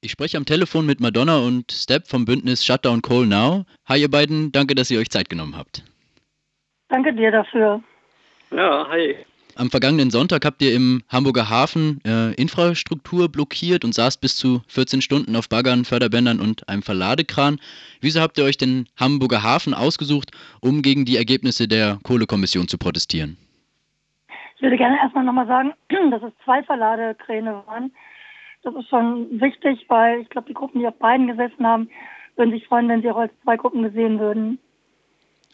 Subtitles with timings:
[0.00, 3.64] Ich spreche am Telefon mit Madonna und Step vom Bündnis Shutdown Coal Now.
[3.88, 5.82] Hi ihr beiden, danke, dass ihr euch Zeit genommen habt.
[6.88, 7.82] Danke dir dafür.
[8.52, 9.16] Ja, hi.
[9.56, 14.62] Am vergangenen Sonntag habt ihr im Hamburger Hafen äh, Infrastruktur blockiert und saßt bis zu
[14.68, 17.58] 14 Stunden auf Baggern, Förderbändern und einem Verladekran.
[18.00, 20.30] Wieso habt ihr euch den Hamburger Hafen ausgesucht,
[20.60, 23.36] um gegen die Ergebnisse der Kohlekommission zu protestieren?
[24.54, 25.72] Ich würde gerne erstmal nochmal sagen,
[26.12, 27.90] dass es zwei Verladekräne waren.
[28.62, 31.88] Das ist schon wichtig, weil ich glaube, die Gruppen, die auf beiden gesessen haben,
[32.36, 34.58] würden sich freuen, wenn sie auch als zwei Gruppen gesehen würden.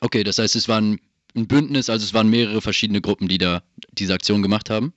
[0.00, 1.00] Okay, das heißt, es waren
[1.36, 3.62] ein Bündnis, also es waren mehrere verschiedene Gruppen, die da
[3.92, 4.92] diese Aktion gemacht haben?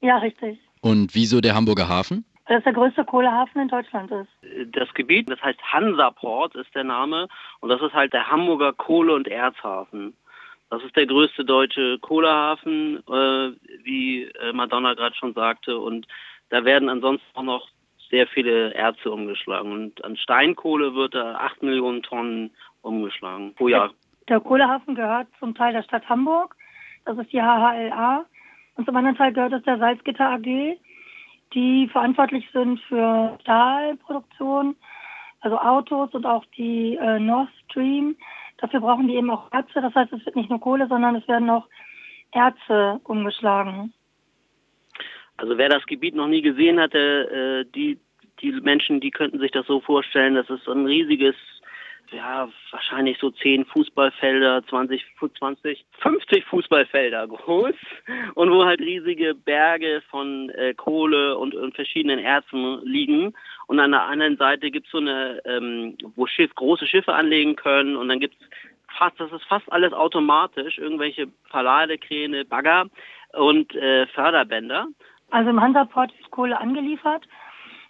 [0.00, 0.58] Ja, richtig.
[0.80, 2.24] Und wieso der Hamburger Hafen?
[2.46, 4.76] Weil das der größte Kohlehafen in Deutschland ist.
[4.76, 7.28] Das Gebiet, das heißt Hansaport ist der Name
[7.60, 10.14] und das ist halt der Hamburger Kohle- und Erzhafen.
[10.70, 13.52] Das ist der größte deutsche Kohlehafen, äh,
[13.84, 16.06] wie äh, Madonna gerade schon sagte und
[16.50, 17.68] da werden ansonsten auch noch
[18.10, 22.50] sehr viele Erze umgeschlagen und an Steinkohle wird da 8 Millionen Tonnen
[22.82, 23.92] umgeschlagen pro Jahr.
[24.28, 26.56] Der Kohlehafen gehört zum Teil der Stadt Hamburg,
[27.04, 28.24] das ist die HHLA,
[28.76, 30.78] und zum anderen Teil gehört es der Salzgitter AG,
[31.54, 34.76] die verantwortlich sind für Stahlproduktion,
[35.40, 38.16] also Autos und auch die äh, Nord Stream.
[38.58, 41.26] Dafür brauchen die eben auch Erze, das heißt, es wird nicht nur Kohle, sondern es
[41.28, 41.66] werden auch
[42.32, 43.92] Erze umgeschlagen.
[45.36, 47.98] Also wer das Gebiet noch nie gesehen hatte, äh, die,
[48.40, 51.34] die Menschen, die könnten sich das so vorstellen, das ist ein riesiges
[52.12, 55.04] ja, wahrscheinlich so 10 Fußballfelder, 20,
[55.38, 57.74] 20, 50 Fußballfelder groß
[58.34, 63.34] und wo halt riesige Berge von äh, Kohle und, und verschiedenen Erzen liegen.
[63.66, 67.96] Und an der anderen Seite gibt's so eine, ähm, wo Schiff, große Schiffe anlegen können
[67.96, 68.38] und dann gibt's
[68.96, 72.86] fast, das ist fast alles automatisch, irgendwelche Verladekräne, Bagger
[73.32, 74.86] und äh, Förderbänder.
[75.30, 77.26] Also im Hansaport ist Kohle angeliefert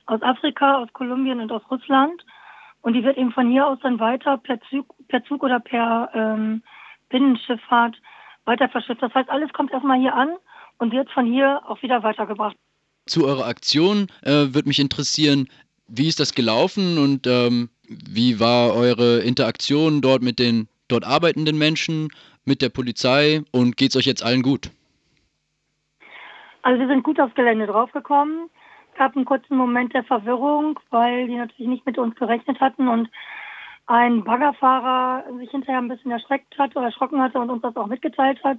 [0.07, 2.25] aus Afrika, aus Kolumbien und aus Russland.
[2.81, 6.11] Und die wird eben von hier aus dann weiter per Zug, per Zug oder per
[6.15, 6.63] ähm,
[7.09, 7.97] Binnenschifffahrt
[8.45, 9.03] weiter verschifft.
[9.03, 10.37] Das heißt, alles kommt erstmal hier an
[10.79, 12.57] und wird von hier auch wieder weitergebracht.
[13.07, 15.49] Zu eurer Aktion äh, würde mich interessieren,
[15.89, 21.59] wie ist das gelaufen und ähm, wie war eure Interaktion dort mit den dort arbeitenden
[21.59, 22.09] Menschen,
[22.45, 24.71] mit der Polizei und geht es euch jetzt allen gut?
[26.67, 28.51] Also wir sind gut aufs Gelände draufgekommen
[28.97, 33.09] gab einen kurzen Moment der Verwirrung, weil die natürlich nicht mit uns gerechnet hatten und
[33.87, 37.87] ein Baggerfahrer sich hinterher ein bisschen erschreckt hat oder erschrocken hatte und uns das auch
[37.87, 38.59] mitgeteilt hat.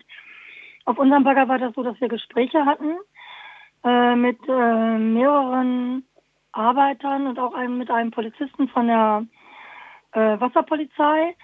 [0.86, 2.96] Auf unserem Bagger war das so, dass wir Gespräche hatten
[3.84, 6.06] äh, mit äh, mehreren
[6.54, 9.26] Arbeitern und auch einem, mit einem Polizisten von der
[10.14, 11.36] äh, Wasserpolizei.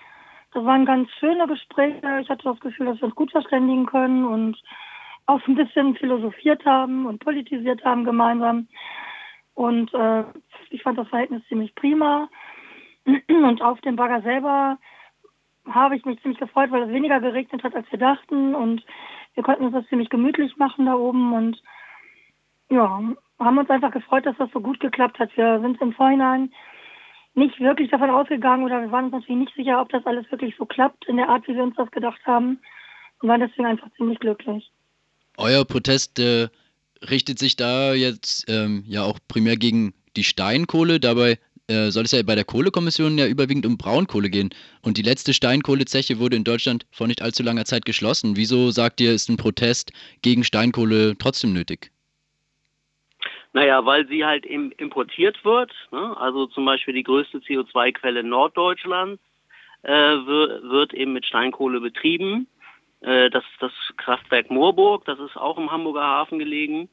[0.54, 2.20] Das waren ganz schöne Gespräche.
[2.22, 4.56] Ich hatte das Gefühl, dass wir uns gut verständigen können und
[5.26, 8.68] auch ein bisschen philosophiert haben und politisiert haben gemeinsam.
[9.54, 10.24] Und äh,
[10.70, 12.30] ich fand das Verhältnis ziemlich prima.
[13.28, 14.78] Und auf dem Bagger selber
[15.70, 18.56] habe ich mich ziemlich gefreut, weil es weniger geregnet hat, als wir dachten.
[18.56, 18.84] Und
[19.36, 21.34] wir konnten uns das ziemlich gemütlich machen da oben.
[21.34, 21.62] Und
[22.70, 23.02] ja,
[23.40, 25.36] haben uns einfach gefreut, dass das so gut geklappt hat.
[25.38, 26.52] Wir sind im Vorhinein
[27.36, 30.56] nicht wirklich davon ausgegangen oder wir waren uns natürlich nicht sicher, ob das alles wirklich
[30.56, 32.60] so klappt in der Art, wie wir uns das gedacht haben.
[33.22, 34.73] Und waren deswegen einfach ziemlich glücklich.
[35.38, 36.50] Euer Protest äh,
[37.10, 41.00] richtet sich da jetzt ähm, ja auch primär gegen die Steinkohle.
[41.00, 44.50] Dabei äh, soll es ja bei der Kohlekommission ja überwiegend um Braunkohle gehen.
[44.82, 48.36] Und die letzte Steinkohlezeche wurde in Deutschland vor nicht allzu langer Zeit geschlossen.
[48.36, 49.92] Wieso sagt ihr, ist ein Protest
[50.22, 51.92] gegen Steinkohle trotzdem nötig?
[53.54, 55.72] Naja, weil sie halt importiert wird.
[55.92, 56.18] Ne?
[56.18, 59.22] Also zum Beispiel die größte CO2-Quelle Norddeutschlands
[59.84, 62.48] äh, wird, wird eben mit Steinkohle betrieben.
[63.04, 66.90] Äh, das ist das Kraftwerk Moorburg, das ist auch im Hamburger Hafen gelegen.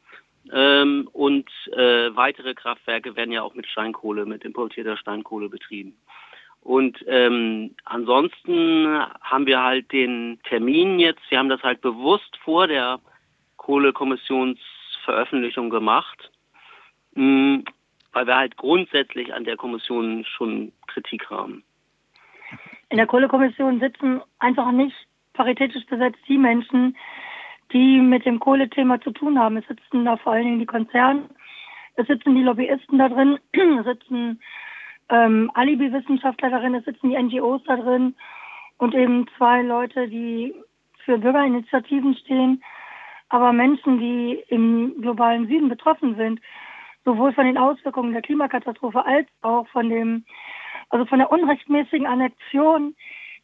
[0.53, 5.97] Ähm, und äh, weitere Kraftwerke werden ja auch mit Steinkohle, mit importierter Steinkohle betrieben.
[6.62, 8.87] Und ähm, ansonsten
[9.22, 13.00] haben wir halt den Termin jetzt, wir haben das halt bewusst vor der
[13.56, 16.31] Kohlekommissionsveröffentlichung gemacht,
[17.15, 17.65] mh, hm,
[18.12, 21.63] weil wir halt grundsätzlich an der Kommission schon Kritik haben.
[22.89, 24.97] In der Kohlekommission sitzen einfach nicht
[25.32, 26.97] paritätisch besetzt die Menschen,
[27.72, 29.56] die mit dem Kohlethema zu tun haben.
[29.56, 31.28] Es sitzen da vor allen Dingen die Konzerne,
[31.97, 34.41] es sitzen die Lobbyisten da drin, es sitzen
[35.09, 38.15] ähm, Alibi-Wissenschaftler darin, es sitzen die NGOs da drin
[38.78, 40.54] und eben zwei Leute, die
[41.04, 42.62] für Bürgerinitiativen stehen,
[43.28, 46.41] aber Menschen, die im globalen Süden betroffen sind,
[47.04, 50.24] sowohl von den Auswirkungen der Klimakatastrophe als auch von dem,
[50.91, 52.94] also von der unrechtmäßigen Annexion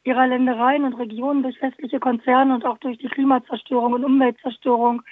[0.06, 5.02] ihrer Ländereien und Regionen durch westliche Konzerne und auch durch die Klimazerstörung und Umweltzerstörung,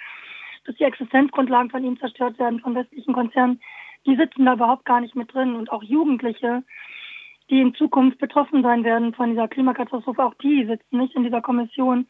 [0.65, 3.59] dass die Existenzgrundlagen von ihnen zerstört werden von westlichen Konzernen,
[4.05, 5.55] die sitzen da überhaupt gar nicht mit drin.
[5.55, 6.63] Und auch Jugendliche,
[7.49, 11.41] die in Zukunft betroffen sein werden von dieser Klimakatastrophe, auch die sitzen nicht in dieser
[11.41, 12.07] Kommission.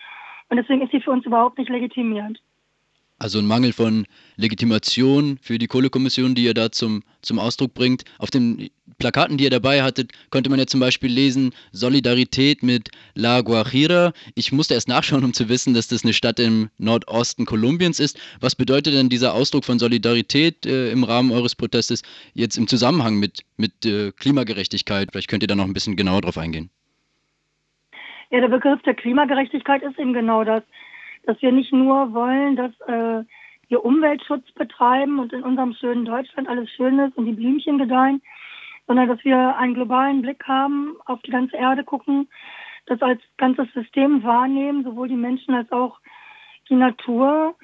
[0.49, 2.39] Und deswegen ist sie für uns überhaupt nicht legitimiert.
[3.25, 4.05] Also ein Mangel von
[4.35, 8.03] Legitimation für die Kohlekommission, die ihr da zum, zum Ausdruck bringt.
[8.19, 8.69] Auf den
[8.99, 14.13] Plakaten, die ihr dabei hattet, konnte man ja zum Beispiel lesen, Solidarität mit La Guajira.
[14.35, 18.19] Ich musste erst nachschauen, um zu wissen, dass das eine Stadt im Nordosten Kolumbiens ist.
[18.41, 22.03] Was bedeutet denn dieser Ausdruck von Solidarität äh, im Rahmen eures Protestes
[22.35, 25.09] jetzt im Zusammenhang mit, mit äh, Klimagerechtigkeit?
[25.11, 26.69] Vielleicht könnt ihr da noch ein bisschen genauer drauf eingehen.
[28.29, 30.61] Ja, der Begriff der Klimagerechtigkeit ist eben genau das
[31.25, 33.23] dass wir nicht nur wollen, dass äh,
[33.67, 38.21] wir Umweltschutz betreiben und in unserem schönen Deutschland alles schön ist und die Blümchen gedeihen,
[38.87, 42.27] sondern dass wir einen globalen Blick haben, auf die ganze Erde gucken,
[42.85, 45.99] das als ganzes System wahrnehmen, sowohl die Menschen als auch
[46.69, 47.55] die Natur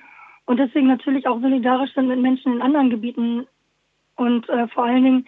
[0.46, 3.48] und deswegen natürlich auch solidarisch sind mit Menschen in anderen Gebieten
[4.16, 5.28] und äh, vor allen Dingen,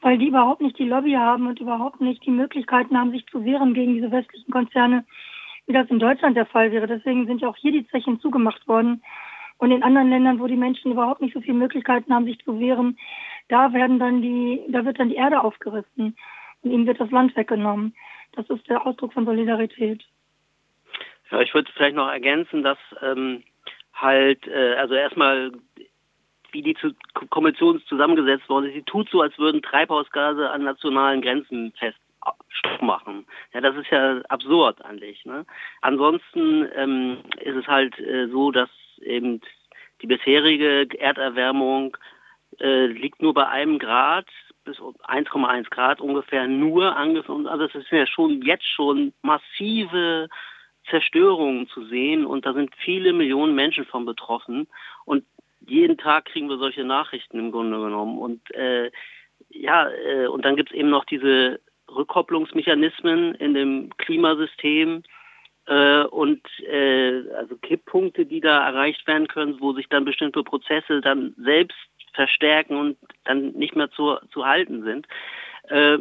[0.00, 3.44] weil die überhaupt nicht die Lobby haben und überhaupt nicht die Möglichkeiten haben, sich zu
[3.44, 5.04] wehren gegen diese westlichen Konzerne,
[5.66, 6.86] wie das in Deutschland der Fall wäre.
[6.86, 9.02] Deswegen sind ja auch hier die Zechen zugemacht worden.
[9.58, 12.58] Und in anderen Ländern, wo die Menschen überhaupt nicht so viele Möglichkeiten haben, sich zu
[12.58, 12.98] wehren,
[13.48, 16.16] da werden dann die, da wird dann die Erde aufgerissen
[16.62, 17.94] und ihnen wird das Land weggenommen.
[18.32, 20.02] Das ist der Ausdruck von Solidarität.
[21.30, 23.42] Ja, ich würde vielleicht noch ergänzen, dass ähm,
[23.94, 25.52] halt, äh, also erstmal,
[26.52, 26.76] wie die
[27.30, 31.98] Kommission zusammengesetzt ist, sie tut so, als würden Treibhausgase an nationalen Grenzen fest
[32.54, 33.26] Stopp machen.
[33.52, 35.24] Ja, das ist ja absurd eigentlich.
[35.24, 35.44] Ne?
[35.82, 38.70] Ansonsten ähm, ist es halt äh, so, dass
[39.00, 39.40] eben
[40.02, 41.96] die bisherige Erderwärmung
[42.60, 44.26] äh, liegt nur bei einem Grad
[44.64, 47.46] bis 1,1 Grad ungefähr nur angefangen.
[47.46, 50.28] Also es sind ja schon jetzt schon massive
[50.88, 54.66] Zerstörungen zu sehen und da sind viele Millionen Menschen von betroffen
[55.04, 55.24] und
[55.66, 58.90] jeden Tag kriegen wir solche Nachrichten im Grunde genommen und äh,
[59.48, 65.02] ja äh, und dann gibt es eben noch diese Rückkopplungsmechanismen in dem Klimasystem
[65.66, 71.00] äh, und äh, also Kipppunkte, die da erreicht werden können, wo sich dann bestimmte Prozesse
[71.00, 71.78] dann selbst
[72.12, 75.06] verstärken und dann nicht mehr zu, zu halten sind.
[75.68, 75.98] Äh,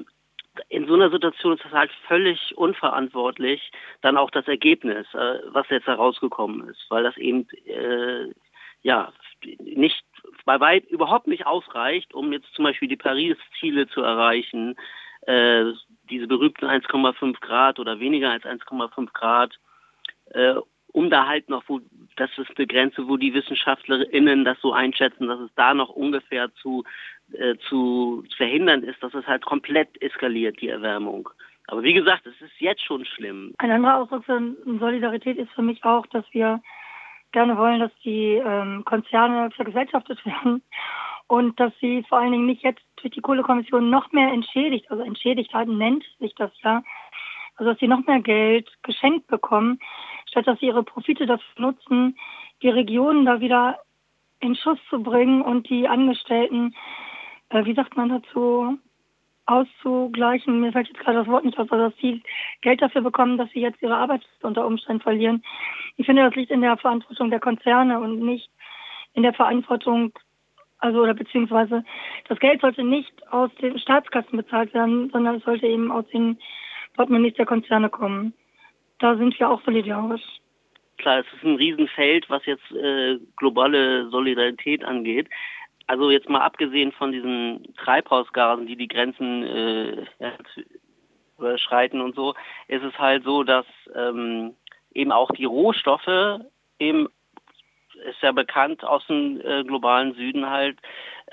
[0.70, 3.72] in so einer Situation ist das halt völlig unverantwortlich,
[4.02, 8.32] dann auch das Ergebnis, äh, was jetzt herausgekommen ist, weil das eben äh,
[8.84, 9.12] ja
[9.60, 10.06] nicht
[10.46, 14.76] bei weit überhaupt nicht ausreicht, um jetzt zum Beispiel die Paris-Ziele zu erreichen,
[15.28, 15.74] äh,
[16.10, 19.54] diese berühmten 1,5 Grad oder weniger als 1,5 Grad,
[20.32, 20.56] äh,
[20.92, 21.82] um da halt noch, wo,
[22.16, 26.54] das ist eine Grenze, wo die WissenschaftlerInnen das so einschätzen, dass es da noch ungefähr
[26.56, 26.84] zu,
[27.32, 31.30] äh, zu verhindern ist, dass es halt komplett eskaliert, die Erwärmung.
[31.68, 33.56] Aber wie gesagt, es ist jetzt schon schlimm.
[33.58, 36.62] Ein anderer Ausdruck von Solidarität ist für mich auch, dass wir
[37.32, 40.62] gerne wollen, dass die ähm, Konzerne vergesellschaftet werden
[41.28, 45.04] und dass sie vor allen Dingen nicht jetzt durch die Kohlekommission noch mehr entschädigt, also
[45.04, 46.84] entschädigt halt nennt sich das ja,
[47.56, 49.80] also dass sie noch mehr Geld geschenkt bekommen,
[50.30, 52.18] statt dass sie ihre Profite dafür nutzen,
[52.62, 53.80] die Regionen da wieder
[54.40, 56.76] in Schuss zu bringen und die Angestellten,
[57.50, 58.78] äh, wie sagt man dazu,
[59.46, 60.60] auszugleichen.
[60.60, 62.22] Mir fällt jetzt gerade das Wort nicht aus, also dass sie
[62.62, 65.44] Geld dafür bekommen, dass sie jetzt ihre Arbeit unter Umständen verlieren.
[65.98, 68.50] Ich finde, das liegt in der Verantwortung der Konzerne und nicht
[69.14, 70.14] in der Verantwortung
[70.84, 71.86] also oder beziehungsweise
[72.28, 76.38] das Geld sollte nicht aus den Staatskassen bezahlt werden, sondern es sollte eben aus den
[76.96, 78.34] Portemonnaies der Konzerne kommen.
[79.00, 80.22] Da sind wir auch solidarisch.
[80.98, 85.30] Klar, es ist ein Riesenfeld, was jetzt äh, globale Solidarität angeht.
[85.88, 90.06] Also jetzt mal abgesehen von diesen Treibhausgasen, die die Grenzen äh,
[91.38, 92.36] überschreiten und so,
[92.68, 93.66] ist es halt so, dass
[93.96, 94.54] ähm,
[94.94, 96.42] eben auch die Rohstoffe
[96.78, 97.08] eben
[98.04, 100.78] ist ja bekannt, aus dem äh, globalen Süden halt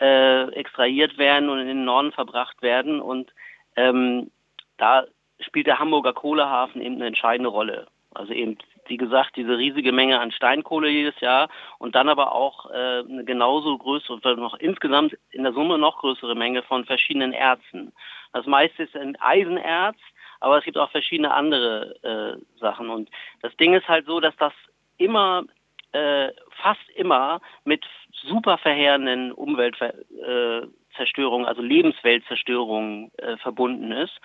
[0.00, 3.00] äh, extrahiert werden und in den Norden verbracht werden.
[3.00, 3.32] Und
[3.76, 4.30] ähm,
[4.76, 5.04] da
[5.40, 7.86] spielt der Hamburger Kohlehafen eben eine entscheidende Rolle.
[8.12, 11.48] Also eben, wie gesagt, diese riesige Menge an Steinkohle jedes Jahr
[11.78, 16.34] und dann aber auch äh, eine genauso größere, noch insgesamt in der Summe noch größere
[16.34, 17.92] Menge von verschiedenen Erzen.
[18.32, 19.96] Das meiste ist ein Eisenerz,
[20.40, 22.90] aber es gibt auch verschiedene andere äh, Sachen.
[22.90, 23.10] Und
[23.42, 24.52] das Ding ist halt so, dass das
[24.96, 25.44] immer
[25.92, 26.28] äh,
[26.62, 34.20] fast immer mit super verheerenden Umweltzerstörungen, also Lebensweltzerstörungen äh, verbunden ist.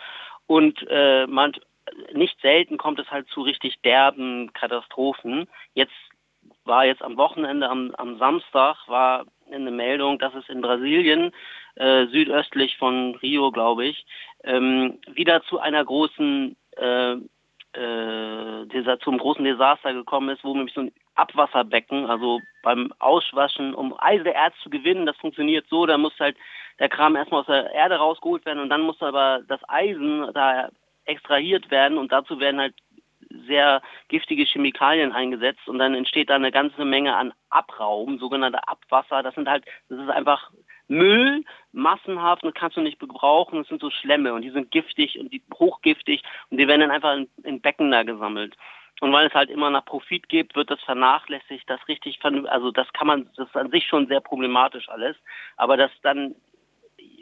[0.48, 1.54] Und äh, man
[2.14, 5.48] nicht selten kommt es halt zu richtig derben Katastrophen.
[5.74, 5.94] Jetzt
[6.64, 11.32] war jetzt am Wochenende, am, am Samstag, war eine Meldung, dass es in Brasilien,
[11.76, 14.06] äh, südöstlich von Rio, glaube ich,
[14.44, 16.56] ähm, wieder zu einer großen
[17.76, 23.74] äh, dieser, zum großen Desaster gekommen ist, wo nämlich so ein Abwasserbecken, also beim Auswaschen,
[23.74, 26.38] um Eisenerz zu gewinnen, das funktioniert so, da muss halt
[26.80, 30.70] der Kram erstmal aus der Erde rausgeholt werden und dann muss aber das Eisen da
[31.06, 32.76] extrahiert werden und dazu werden halt
[33.48, 39.24] sehr giftige Chemikalien eingesetzt und dann entsteht da eine ganze Menge an Abraum, sogenannte Abwasser.
[39.24, 40.52] Das sind halt, das ist einfach
[40.88, 43.60] Müll, massenhaft und kannst du nicht gebrauchen.
[43.60, 46.92] Das sind so Schlemme und die sind giftig und die hochgiftig und die werden dann
[46.92, 48.56] einfach in, in Becken da gesammelt.
[49.02, 52.92] Und weil es halt immer nach Profit geht, wird das vernachlässigt, das richtig, also das
[52.94, 55.18] kann man, das ist an sich schon sehr problematisch alles,
[55.58, 56.36] aber das dann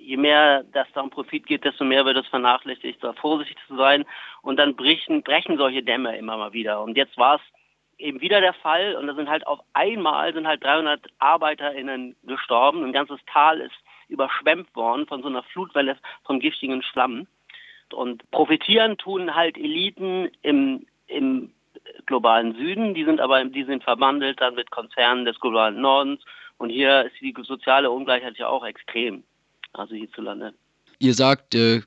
[0.03, 3.77] je mehr das da um Profit geht, desto mehr wird es vernachlässigt, da vorsichtig zu
[3.77, 4.05] sein.
[4.41, 6.81] Und dann brechen, brechen solche Dämme immer mal wieder.
[6.81, 7.41] Und jetzt war es
[7.97, 8.95] eben wieder der Fall.
[8.95, 12.83] Und da sind halt auf einmal sind halt 300 ArbeiterInnen gestorben.
[12.83, 13.75] Ein ganzes Tal ist
[14.07, 17.27] überschwemmt worden von so einer Flutwelle vom giftigen Schlamm.
[17.91, 21.51] Und profitieren tun halt Eliten im, im
[22.05, 22.93] globalen Süden.
[22.93, 26.21] Die sind aber, die sind verwandelt dann mit Konzernen des globalen Nordens.
[26.57, 29.23] Und hier ist die soziale Ungleichheit ja auch extrem
[29.73, 30.53] also hierzulande.
[30.99, 31.81] Ihr sagt, äh,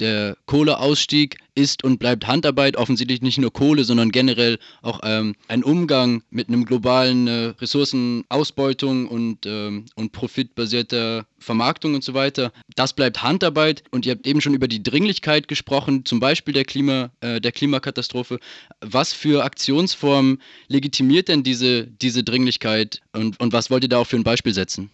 [0.00, 5.64] der Kohleausstieg ist und bleibt Handarbeit, offensichtlich nicht nur Kohle, sondern generell auch ähm, ein
[5.64, 12.52] Umgang mit einem globalen äh, Ressourcenausbeutung und, ähm, und profitbasierter Vermarktung und so weiter.
[12.76, 16.64] Das bleibt Handarbeit und ihr habt eben schon über die Dringlichkeit gesprochen, zum Beispiel der,
[16.64, 18.38] Klima, äh, der Klimakatastrophe.
[18.80, 24.06] Was für Aktionsformen legitimiert denn diese, diese Dringlichkeit und, und was wollt ihr da auch
[24.06, 24.90] für ein Beispiel setzen?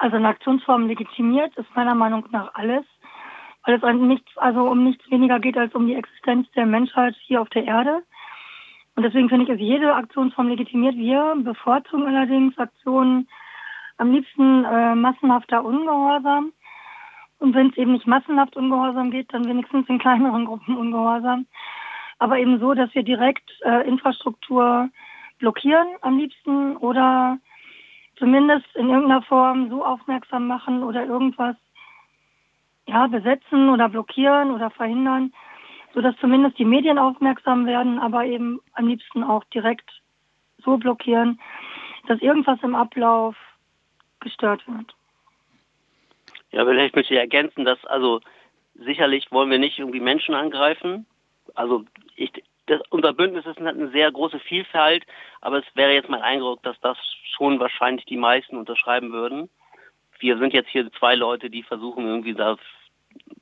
[0.00, 2.86] Also eine Aktionsform legitimiert ist meiner Meinung nach alles,
[3.66, 7.14] weil es an nichts, also um nichts weniger geht als um die Existenz der Menschheit
[7.26, 8.02] hier auf der Erde.
[8.96, 10.96] Und deswegen finde ich, ist jede Aktionsform legitimiert.
[10.96, 13.28] Wir bevorzugen allerdings Aktionen
[13.98, 16.52] am liebsten äh, massenhafter Ungehorsam.
[17.38, 21.44] Und wenn es eben nicht massenhaft Ungehorsam geht, dann wenigstens in kleineren Gruppen Ungehorsam.
[22.18, 24.88] Aber eben so, dass wir direkt äh, Infrastruktur
[25.38, 27.36] blockieren am liebsten oder
[28.20, 31.56] zumindest in irgendeiner Form so aufmerksam machen oder irgendwas
[32.86, 35.32] ja, besetzen oder blockieren oder verhindern,
[35.94, 39.90] sodass zumindest die Medien aufmerksam werden, aber eben am liebsten auch direkt
[40.62, 41.40] so blockieren,
[42.06, 43.34] dass irgendwas im Ablauf
[44.20, 44.94] gestört wird.
[46.52, 48.20] Ja, vielleicht möchte ich ergänzen, dass also
[48.74, 51.06] sicherlich wollen wir nicht irgendwie Menschen angreifen.
[51.54, 51.84] Also
[52.16, 52.32] ich,
[52.70, 55.04] das, unser Bündnis ist eine sehr große Vielfalt,
[55.40, 56.96] aber es wäre jetzt mein Eindruck, dass das
[57.36, 59.50] schon wahrscheinlich die meisten unterschreiben würden.
[60.20, 62.56] Wir sind jetzt hier zwei Leute, die versuchen irgendwie da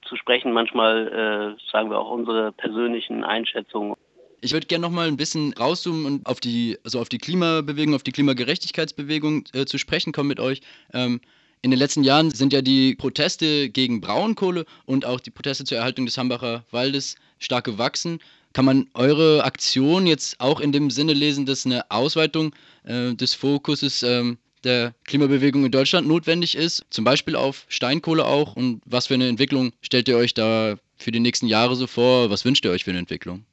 [0.03, 3.95] zu sprechen, manchmal äh, sagen wir auch unsere persönlichen Einschätzungen.
[4.41, 7.95] Ich würde gerne noch mal ein bisschen rauszoomen und auf die, also auf die Klimabewegung,
[7.95, 10.61] auf die Klimagerechtigkeitsbewegung äh, zu sprechen kommen mit euch.
[10.95, 11.21] Ähm,
[11.61, 15.79] in den letzten Jahren sind ja die Proteste gegen Braunkohle und auch die Proteste zur
[15.79, 18.21] Erhaltung des Hambacher Waldes stark gewachsen.
[18.53, 23.35] Kann man eure Aktion jetzt auch in dem Sinne lesen, dass eine Ausweitung äh, des
[23.35, 28.57] Fokuses ähm, der Klimabewegung in Deutschland notwendig ist, zum Beispiel auf Steinkohle auch?
[28.57, 32.31] Und was für eine Entwicklung stellt ihr euch da für die nächsten Jahre so vor?
[32.31, 33.45] Was wünscht ihr euch für eine Entwicklung?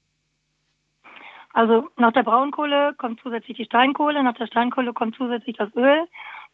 [1.54, 6.06] Also nach der Braunkohle kommt zusätzlich die Steinkohle, nach der Steinkohle kommt zusätzlich das Öl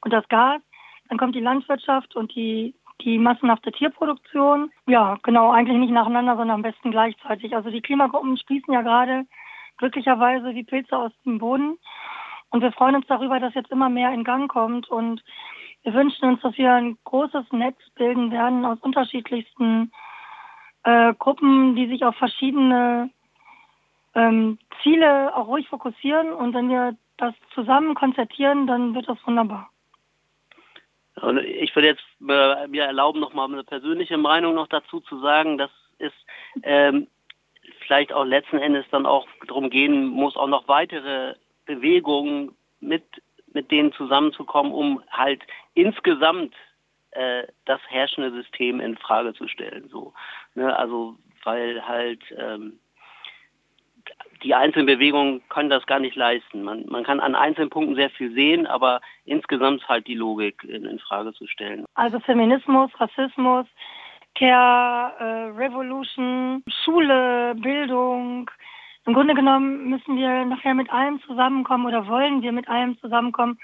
[0.01, 0.61] und das Gas,
[1.09, 4.71] dann kommt die Landwirtschaft und die die massenhafte Tierproduktion.
[4.87, 7.55] Ja, genau, eigentlich nicht nacheinander, sondern am besten gleichzeitig.
[7.55, 9.25] Also die Klimagruppen sprießen ja gerade
[9.77, 11.77] glücklicherweise wie Pilze aus dem Boden.
[12.51, 14.89] Und wir freuen uns darüber, dass jetzt immer mehr in Gang kommt.
[14.89, 15.23] Und
[15.83, 19.91] wir wünschen uns, dass wir ein großes Netz bilden werden aus unterschiedlichsten
[20.83, 23.09] äh, Gruppen, die sich auf verschiedene
[24.13, 26.31] ähm, Ziele auch ruhig fokussieren.
[26.31, 29.70] Und wenn wir das zusammen konzertieren, dann wird das wunderbar.
[31.21, 35.19] Und ich würde jetzt äh, mir erlauben, noch mal eine persönliche Meinung noch dazu zu
[35.19, 36.11] sagen, dass es
[36.63, 37.07] ähm,
[37.85, 41.35] vielleicht auch letzten Endes dann auch darum gehen muss, auch noch weitere
[41.65, 43.03] Bewegungen mit,
[43.53, 45.41] mit denen zusammenzukommen, um halt
[45.73, 46.55] insgesamt
[47.11, 49.89] äh, das herrschende System in Frage zu stellen.
[49.89, 50.13] So,
[50.55, 50.75] ne?
[50.75, 52.79] Also weil halt ähm,
[54.43, 56.63] die einzelnen Bewegungen können das gar nicht leisten.
[56.63, 60.85] Man, man kann an einzelnen Punkten sehr viel sehen, aber insgesamt halt die Logik in,
[60.85, 61.85] in Frage zu stellen.
[61.95, 63.67] Also Feminismus, Rassismus,
[64.35, 68.49] Care, äh, Revolution, Schule, Bildung.
[69.05, 73.59] Im Grunde genommen müssen wir nachher mit allem zusammenkommen oder wollen wir mit allem zusammenkommen,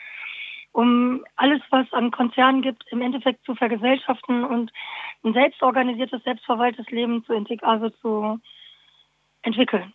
[0.72, 4.72] um alles, was an Konzernen gibt, im Endeffekt zu vergesellschaften und
[5.24, 8.40] ein selbstorganisiertes, selbstverwaltetes Leben zu, also zu
[9.42, 9.94] entwickeln.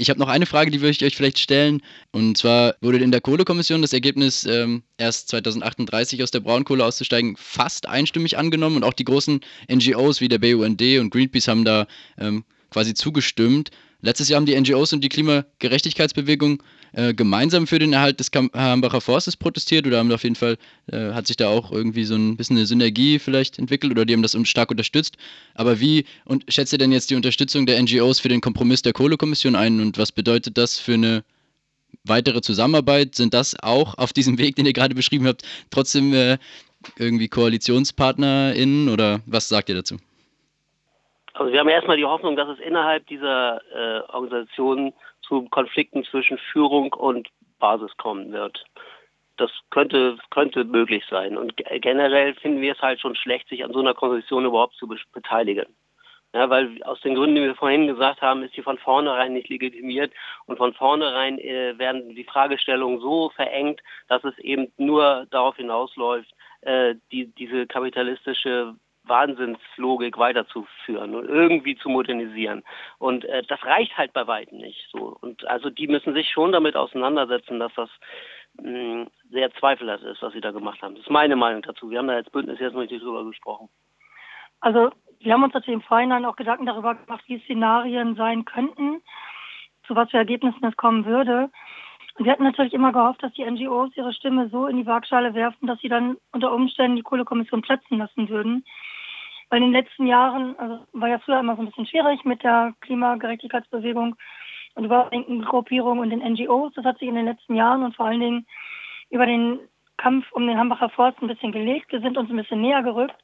[0.00, 1.82] Ich habe noch eine Frage, die würde ich euch vielleicht stellen.
[2.10, 7.36] Und zwar wurde in der Kohlekommission das Ergebnis, ähm, erst 2038 aus der Braunkohle auszusteigen,
[7.36, 8.76] fast einstimmig angenommen.
[8.76, 9.40] Und auch die großen
[9.70, 13.72] NGOs wie der BUND und Greenpeace haben da ähm, quasi zugestimmt.
[14.02, 19.00] Letztes Jahr haben die NGOs und die Klimagerechtigkeitsbewegung äh, gemeinsam für den Erhalt des Hambacher
[19.00, 20.56] Forstes protestiert oder haben auf jeden Fall,
[20.90, 24.14] äh, hat sich da auch irgendwie so ein bisschen eine Synergie vielleicht entwickelt oder die
[24.14, 25.16] haben das stark unterstützt.
[25.54, 28.92] Aber wie und schätzt ihr denn jetzt die Unterstützung der NGOs für den Kompromiss der
[28.92, 31.24] Kohlekommission ein und was bedeutet das für eine
[32.04, 33.14] weitere Zusammenarbeit?
[33.14, 36.38] Sind das auch auf diesem Weg, den ihr gerade beschrieben habt, trotzdem äh,
[36.98, 39.98] irgendwie KoalitionspartnerInnen oder was sagt ihr dazu?
[41.34, 46.38] Also wir haben erstmal die Hoffnung, dass es innerhalb dieser äh, Organisation zu Konflikten zwischen
[46.38, 48.64] Führung und Basis kommen wird.
[49.36, 51.36] Das könnte, könnte möglich sein.
[51.36, 54.88] Und generell finden wir es halt schon schlecht, sich an so einer Konstitution überhaupt zu
[55.12, 55.66] beteiligen.
[56.32, 59.48] Ja, weil aus den Gründen, die wir vorhin gesagt haben, ist sie von vornherein nicht
[59.48, 60.12] legitimiert
[60.46, 66.30] und von vornherein äh, werden die Fragestellungen so verengt, dass es eben nur darauf hinausläuft,
[66.60, 68.76] äh, die, diese kapitalistische
[69.10, 72.64] Wahnsinnslogik weiterzuführen und irgendwie zu modernisieren.
[72.98, 74.88] Und äh, das reicht halt bei weitem nicht.
[74.90, 75.18] So.
[75.20, 77.90] Und also die müssen sich schon damit auseinandersetzen, dass das
[78.54, 80.94] mh, hm, sehr zweifelhaft ist, was sie da gemacht haben.
[80.94, 81.90] Das ist meine Meinung dazu.
[81.90, 83.68] Wir haben da als Bündnis jetzt noch nicht drüber gesprochen.
[84.60, 89.02] Also wir haben uns natürlich im Vorhinein auch Gedanken darüber gemacht, wie Szenarien sein könnten,
[89.86, 91.50] zu was für Ergebnissen es kommen würde.
[92.16, 95.66] Wir hatten natürlich immer gehofft, dass die NGOs ihre Stimme so in die Waagschale werfen,
[95.66, 98.64] dass sie dann unter Umständen die Kohlekommission platzen lassen würden.
[99.50, 102.42] Weil in den letzten Jahren, also war ja früher immer so ein bisschen schwierig mit
[102.42, 104.14] der Klimagerechtigkeitsbewegung
[104.76, 106.72] und über linken Gruppierungen und den NGOs.
[106.74, 108.46] Das hat sich in den letzten Jahren und vor allen Dingen
[109.10, 109.58] über den
[109.96, 111.92] Kampf um den Hambacher Forst ein bisschen gelegt.
[111.92, 113.16] Wir sind uns ein bisschen näher gerückt.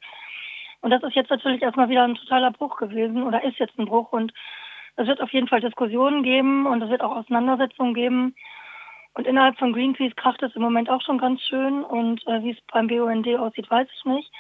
[0.82, 3.86] Und das ist jetzt natürlich erstmal wieder ein totaler Bruch gewesen oder ist jetzt ein
[3.86, 4.12] Bruch.
[4.12, 4.32] Und
[4.96, 8.34] es wird auf jeden Fall Diskussionen geben und es wird auch Auseinandersetzungen geben.
[9.14, 11.84] Und innerhalb von Greenpeace kracht es im Moment auch schon ganz schön.
[11.84, 14.30] Und äh, wie es beim BUND aussieht, weiß ich nicht.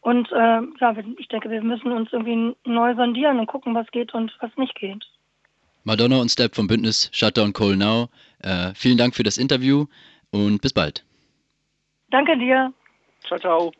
[0.00, 4.14] Und äh, ja, ich denke, wir müssen uns irgendwie neu sondieren und gucken, was geht
[4.14, 5.04] und was nicht geht.
[5.84, 8.08] Madonna und Step vom Bündnis Shutdown Coal Now.
[8.42, 9.86] Äh, vielen Dank für das Interview
[10.30, 11.04] und bis bald.
[12.10, 12.72] Danke dir.
[13.26, 13.72] Ciao, ciao.